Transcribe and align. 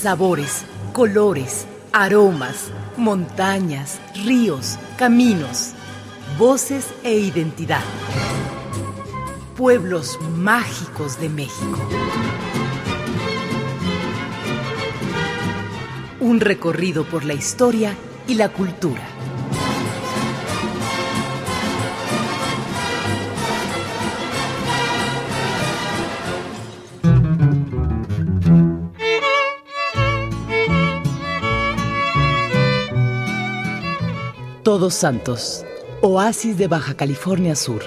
sabores, 0.00 0.64
colores, 0.94 1.66
aromas, 1.92 2.70
montañas, 2.96 4.00
ríos, 4.24 4.78
caminos, 4.96 5.72
voces 6.38 6.86
e 7.04 7.18
identidad. 7.18 7.84
Pueblos 9.58 10.18
mágicos 10.38 11.20
de 11.20 11.28
México. 11.28 11.78
Un 16.20 16.40
recorrido 16.40 17.04
por 17.04 17.26
la 17.26 17.34
historia 17.34 17.94
y 18.26 18.36
la 18.36 18.48
cultura. 18.48 19.02
Todos 34.62 34.92
Santos, 34.92 35.64
oasis 36.02 36.58
de 36.58 36.68
Baja 36.68 36.92
California 36.92 37.56
Sur, 37.56 37.82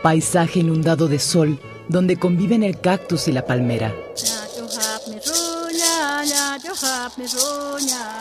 paisaje 0.00 0.60
inundado 0.60 1.08
de 1.08 1.18
sol 1.18 1.58
donde 1.88 2.16
conviven 2.16 2.62
el 2.62 2.78
cactus 2.78 3.26
y 3.26 3.32
la 3.32 3.44
palmera. 3.44 3.92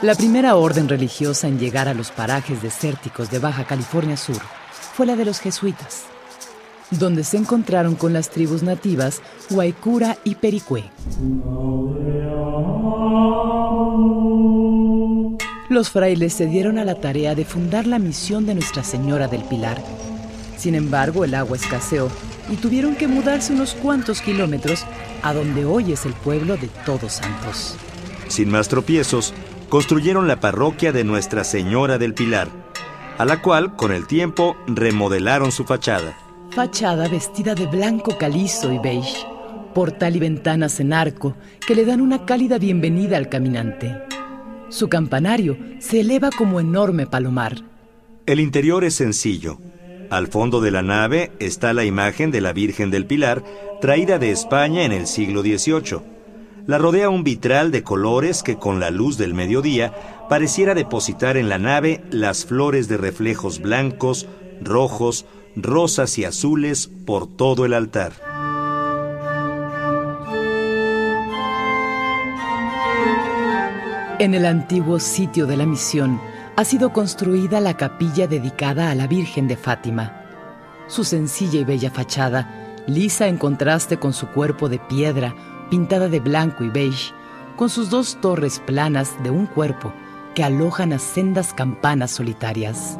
La 0.01 0.15
primera 0.15 0.55
orden 0.55 0.89
religiosa 0.89 1.47
en 1.47 1.59
llegar 1.59 1.87
a 1.87 1.93
los 1.93 2.09
parajes 2.09 2.63
desérticos 2.63 3.29
de 3.29 3.37
Baja 3.37 3.65
California 3.65 4.17
Sur 4.17 4.41
fue 4.95 5.05
la 5.05 5.15
de 5.15 5.25
los 5.25 5.39
jesuitas, 5.39 6.05
donde 6.89 7.23
se 7.23 7.37
encontraron 7.37 7.93
con 7.93 8.11
las 8.11 8.31
tribus 8.31 8.63
nativas 8.63 9.21
Huaycura 9.51 10.17
y 10.23 10.33
Pericue. 10.33 10.89
Los 15.77 15.91
frailes 15.91 16.33
se 16.33 16.47
dieron 16.47 16.79
a 16.79 16.85
la 16.85 16.95
tarea 16.95 17.35
de 17.35 17.45
fundar 17.45 17.85
la 17.85 17.99
misión 17.99 18.47
de 18.47 18.55
Nuestra 18.55 18.83
Señora 18.83 19.27
del 19.27 19.43
Pilar. 19.43 19.79
Sin 20.57 20.73
embargo, 20.73 21.23
el 21.23 21.35
agua 21.35 21.55
escaseó 21.55 22.09
y 22.49 22.55
tuvieron 22.55 22.95
que 22.95 23.07
mudarse 23.07 23.53
unos 23.53 23.75
cuantos 23.75 24.21
kilómetros 24.21 24.87
a 25.21 25.35
donde 25.35 25.65
hoy 25.65 25.91
es 25.91 26.07
el 26.07 26.13
pueblo 26.13 26.57
de 26.57 26.67
Todos 26.83 27.13
Santos. 27.13 27.75
Sin 28.27 28.49
más 28.49 28.69
tropiezos, 28.69 29.35
construyeron 29.69 30.27
la 30.27 30.39
parroquia 30.39 30.91
de 30.91 31.03
Nuestra 31.03 31.43
Señora 31.43 31.99
del 31.99 32.15
Pilar, 32.15 32.47
a 33.19 33.25
la 33.25 33.43
cual, 33.43 33.75
con 33.75 33.91
el 33.91 34.07
tiempo, 34.07 34.57
remodelaron 34.65 35.51
su 35.51 35.63
fachada. 35.63 36.17
Fachada 36.55 37.07
vestida 37.07 37.53
de 37.53 37.67
blanco 37.67 38.17
calizo 38.17 38.73
y 38.73 38.79
beige, 38.79 39.27
portal 39.75 40.15
y 40.15 40.19
ventanas 40.21 40.79
en 40.79 40.91
arco 40.91 41.35
que 41.67 41.75
le 41.75 41.85
dan 41.85 42.01
una 42.01 42.25
cálida 42.25 42.57
bienvenida 42.57 43.17
al 43.17 43.29
caminante. 43.29 44.16
Su 44.69 44.89
campanario 44.89 45.57
se 45.79 46.01
eleva 46.01 46.29
como 46.29 46.59
enorme 46.59 47.07
palomar. 47.07 47.63
El 48.25 48.41
interior 48.41 48.83
es 48.83 48.95
sencillo. 48.95 49.59
Al 50.09 50.27
fondo 50.27 50.59
de 50.59 50.71
la 50.71 50.81
nave 50.81 51.31
está 51.39 51.73
la 51.73 51.85
imagen 51.85 52.31
de 52.31 52.41
la 52.41 52.51
Virgen 52.51 52.91
del 52.91 53.05
Pilar, 53.05 53.43
traída 53.79 54.19
de 54.19 54.31
España 54.31 54.83
en 54.83 54.91
el 54.91 55.07
siglo 55.07 55.41
XVIII. 55.41 56.01
La 56.65 56.77
rodea 56.77 57.09
un 57.09 57.23
vitral 57.23 57.71
de 57.71 57.83
colores 57.83 58.43
que 58.43 58.57
con 58.57 58.81
la 58.81 58.91
luz 58.91 59.17
del 59.17 59.33
mediodía 59.33 59.93
pareciera 60.27 60.73
depositar 60.73 61.37
en 61.37 61.47
la 61.47 61.59
nave 61.59 62.03
las 62.11 62.45
flores 62.45 62.89
de 62.89 62.97
reflejos 62.97 63.61
blancos, 63.61 64.27
rojos, 64.61 65.25
rosas 65.55 66.17
y 66.17 66.25
azules 66.25 66.89
por 67.05 67.27
todo 67.27 67.65
el 67.65 67.73
altar. 67.73 68.26
En 74.19 74.33
el 74.33 74.47
antiguo 74.47 74.99
sitio 74.99 75.45
de 75.45 75.55
la 75.57 75.67
misión 75.67 76.19
ha 76.55 76.65
sido 76.65 76.91
construida 76.91 77.59
la 77.59 77.77
capilla 77.77 78.25
dedicada 78.25 78.89
a 78.89 78.95
la 78.95 79.05
Virgen 79.05 79.47
de 79.47 79.55
Fátima. 79.55 80.23
Su 80.87 81.03
sencilla 81.03 81.59
y 81.59 81.63
bella 81.63 81.91
fachada, 81.91 82.83
lisa 82.87 83.27
en 83.27 83.37
contraste 83.37 83.97
con 83.97 84.13
su 84.13 84.25
cuerpo 84.29 84.69
de 84.69 84.79
piedra, 84.79 85.35
pintada 85.69 86.09
de 86.09 86.19
blanco 86.19 86.63
y 86.63 86.69
beige, 86.69 87.13
con 87.57 87.69
sus 87.69 87.91
dos 87.91 88.17
torres 88.19 88.59
planas 88.65 89.11
de 89.21 89.29
un 89.29 89.45
cuerpo 89.45 89.93
que 90.33 90.43
alojan 90.43 90.93
a 90.93 90.99
sendas 90.99 91.53
campanas 91.53 92.09
solitarias. 92.09 92.97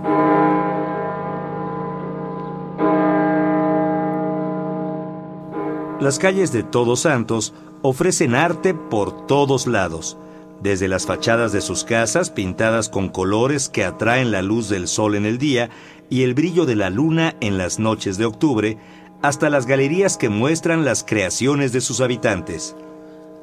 Las 6.00 6.19
calles 6.19 6.51
de 6.51 6.61
Todos 6.61 7.00
Santos 7.00 7.56
ofrecen 7.81 8.35
arte 8.35 8.75
por 8.75 9.25
todos 9.25 9.66
lados 9.66 10.16
desde 10.62 10.88
las 10.88 11.06
fachadas 11.06 11.51
de 11.51 11.62
sus 11.62 11.84
casas 11.84 12.29
pintadas 12.29 12.90
con 12.90 13.09
colores 13.09 13.69
que 13.69 13.84
atraen 13.84 14.31
la 14.31 14.41
luz 14.41 14.69
del 14.69 14.88
sol 14.88 15.16
en 15.16 15.25
el 15.25 15.38
día 15.38 15.69
y 16.09 16.23
el 16.23 16.34
brillo 16.34 16.66
de 16.66 16.75
la 16.75 16.90
luna 16.90 17.35
en 17.41 17.57
las 17.57 17.79
noches 17.79 18.18
de 18.18 18.25
octubre, 18.25 18.78
hasta 19.22 19.50
las 19.50 19.66
galerías 19.66 20.18
que 20.18 20.29
muestran 20.29 20.85
las 20.85 21.03
creaciones 21.03 21.72
de 21.72 21.81
sus 21.81 22.01
habitantes. 22.01 22.75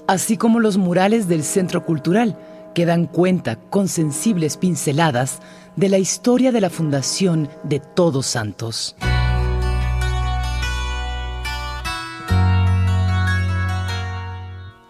Así 0.06 0.36
como 0.36 0.60
los 0.60 0.76
murales 0.76 1.28
del 1.28 1.44
Centro 1.44 1.84
Cultural, 1.84 2.38
que 2.74 2.86
dan 2.86 3.06
cuenta 3.06 3.56
con 3.56 3.88
sensibles 3.88 4.56
pinceladas 4.56 5.40
de 5.76 5.88
la 5.88 5.98
historia 5.98 6.52
de 6.52 6.60
la 6.60 6.70
fundación 6.70 7.48
de 7.62 7.80
Todos 7.80 8.26
Santos. 8.26 8.96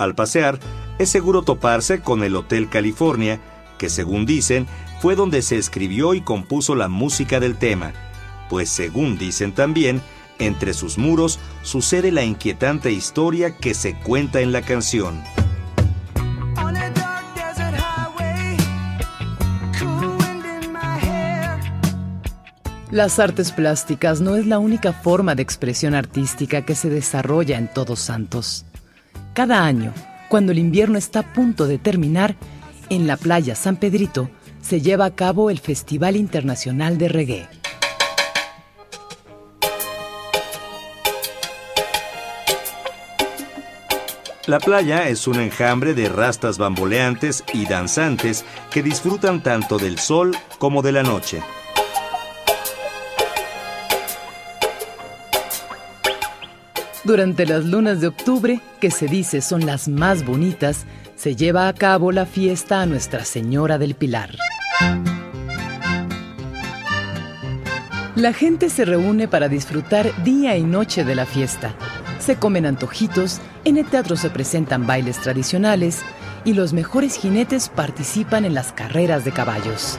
Al 0.05 0.15
pasear, 0.15 0.59
es 0.99 1.09
seguro 1.09 1.43
toparse 1.43 2.01
con 2.01 2.23
el 2.23 2.37
Hotel 2.37 2.69
California, 2.69 3.41
que 3.79 3.89
según 3.89 4.27
dicen 4.27 4.67
fue 5.01 5.17
donde 5.17 5.41
se 5.41 5.57
escribió 5.57 6.13
y 6.13 6.21
compuso 6.21 6.75
la 6.75 6.89
música 6.89 7.41
del 7.41 7.57
tema, 7.57 7.93
pues 8.51 8.69
según 8.69 9.17
dicen 9.17 9.53
también, 9.53 10.03
entre 10.39 10.75
sus 10.75 10.99
muros 10.99 11.39
sucede 11.63 12.13
la 12.13 12.23
inquietante 12.23 12.93
historia 12.93 13.57
que 13.57 13.73
se 13.73 13.99
cuenta 13.99 14.43
en 14.43 14.53
la 14.53 14.61
canción. 14.61 15.23
Las 22.91 23.19
artes 23.19 23.53
plásticas 23.53 24.21
no 24.21 24.37
es 24.37 24.47
la 24.47 24.59
única 24.59 24.93
forma 24.93 25.35
de 25.35 25.43
expresión 25.43 25.95
artística 25.95 26.63
que 26.63 26.75
se 26.75 26.91
desarrolla 26.91 27.57
en 27.57 27.73
Todos 27.73 28.01
Santos. 28.01 28.67
Cada 29.35 29.65
año, 29.65 29.93
cuando 30.29 30.53
el 30.53 30.61
invierno 30.61 30.97
está 30.97 31.19
a 31.19 31.33
punto 31.33 31.67
de 31.67 31.77
terminar, 31.77 32.37
en 32.89 33.09
la 33.09 33.17
playa 33.17 33.57
San 33.57 33.75
Pedrito 33.75 34.31
se 34.63 34.81
lleva 34.81 35.07
a 35.07 35.15
cabo 35.17 35.51
el 35.51 35.59
Festival 35.59 36.15
Internacional 36.15 36.99
de 36.99 37.09
Reggae. 37.09 37.49
La 44.47 44.61
playa 44.61 45.09
es 45.09 45.27
un 45.27 45.41
enjambre 45.41 45.95
de 45.95 46.09
rastas 46.09 46.57
bamboleantes 46.57 47.43
y 47.53 47.67
danzantes 47.67 48.45
que 48.71 48.85
disfrutan 48.85 49.43
tanto 49.43 49.79
del 49.79 49.99
sol 49.99 50.37
como 50.61 50.81
de 50.81 50.93
la 50.93 51.03
noche. 51.03 51.43
Durante 57.05 57.45
las 57.45 57.67
lunas 57.67 58.01
de 58.01 58.07
octubre, 58.07 58.61
que 58.81 58.91
se 58.91 59.07
dice 59.07 59.43
son 59.43 59.67
las 59.67 59.89
más 59.89 60.25
bonitas, 60.25 60.87
se 61.17 61.37
lleva 61.37 61.69
a 61.69 61.75
cabo 61.75 62.13
la 62.13 62.25
fiesta 62.25 62.81
a 62.81 62.87
Nuestra 62.87 63.27
Señora 63.27 63.77
del 63.77 63.95
Pilar. 63.95 64.35
La 68.17 68.33
gente 68.33 68.71
se 68.71 68.87
reúne 68.87 69.29
para 69.29 69.49
disfrutar 69.49 70.25
día 70.25 70.57
y 70.57 70.63
noche 70.63 71.05
de 71.05 71.15
la 71.15 71.27
fiesta. 71.27 71.75
Se 72.21 72.37
comen 72.37 72.65
antojitos, 72.65 73.41
en 73.67 73.77
el 73.77 73.85
teatro 73.85 74.17
se 74.17 74.31
presentan 74.31 74.87
bailes 74.87 75.21
tradicionales 75.21 76.01
y 76.47 76.55
los 76.55 76.73
mejores 76.73 77.19
jinetes 77.19 77.69
participan 77.69 78.47
en 78.47 78.55
las 78.55 78.73
carreras 78.73 79.27
de 79.27 79.33
caballos. 79.33 79.99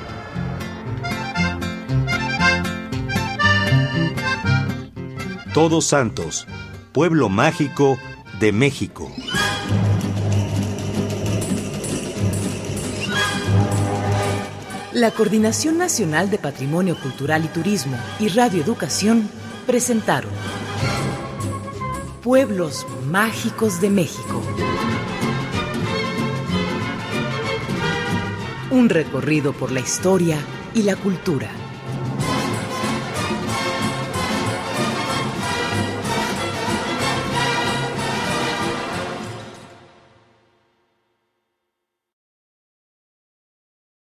Todos 5.54 5.86
Santos, 5.86 6.48
pueblo 6.96 7.28
mágico 7.28 8.00
de 8.40 8.54
México. 8.54 9.12
La 14.94 15.12
Coordinación 15.12 15.78
Nacional 15.78 16.30
de 16.30 16.38
Patrimonio 16.38 16.96
Cultural 16.96 17.44
y 17.44 17.50
Turismo 17.50 17.98
y 18.18 18.30
Radio 18.30 18.64
Educación 18.64 19.30
presentaron 19.68 20.32
Pueblos 22.24 22.88
Mágicos 23.12 23.82
de 23.82 23.90
México. 23.90 24.42
Un 28.72 28.88
recorrido 28.88 29.52
por 29.52 29.74
la 29.74 29.82
historia 29.82 30.38
y 30.74 30.84
la 30.84 30.96
cultura. 30.96 31.65